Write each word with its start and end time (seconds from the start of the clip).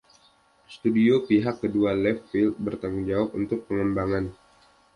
Studio 0.75 1.15
pihak 1.29 1.55
kedua 1.63 1.91
Left 2.03 2.23
Field 2.33 2.55
bertanggung 2.65 3.05
jawab 3.11 3.29
untuk 3.39 3.59
pengembangan. 3.69 4.25